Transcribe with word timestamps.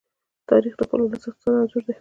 تاریخ 0.49 0.73
د 0.77 0.81
خپل 0.87 0.99
ولس 1.01 1.21
د 1.23 1.25
اقتصاد 1.29 1.53
انځور 1.59 1.83
دی. 1.85 1.89